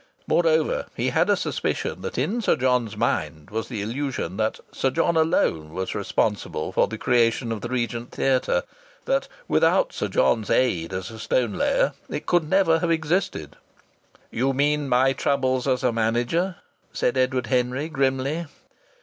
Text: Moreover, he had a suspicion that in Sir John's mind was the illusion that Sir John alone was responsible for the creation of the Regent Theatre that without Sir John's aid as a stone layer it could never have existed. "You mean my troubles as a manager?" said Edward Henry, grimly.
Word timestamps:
Moreover, 0.25 0.87
he 0.95 1.09
had 1.11 1.29
a 1.29 1.37
suspicion 1.37 2.01
that 2.01 2.17
in 2.17 2.41
Sir 2.41 2.55
John's 2.55 2.97
mind 2.97 3.51
was 3.51 3.67
the 3.67 3.83
illusion 3.83 4.35
that 4.37 4.59
Sir 4.71 4.89
John 4.89 5.15
alone 5.15 5.75
was 5.75 5.93
responsible 5.93 6.71
for 6.71 6.87
the 6.87 6.97
creation 6.97 7.51
of 7.51 7.61
the 7.61 7.69
Regent 7.69 8.09
Theatre 8.09 8.63
that 9.05 9.27
without 9.47 9.93
Sir 9.93 10.07
John's 10.07 10.49
aid 10.49 10.91
as 10.91 11.11
a 11.11 11.19
stone 11.19 11.53
layer 11.53 11.93
it 12.09 12.25
could 12.25 12.49
never 12.49 12.79
have 12.79 12.89
existed. 12.89 13.57
"You 14.31 14.53
mean 14.53 14.89
my 14.89 15.13
troubles 15.13 15.67
as 15.67 15.83
a 15.83 15.91
manager?" 15.91 16.55
said 16.91 17.15
Edward 17.15 17.45
Henry, 17.45 17.87
grimly. 17.87 18.47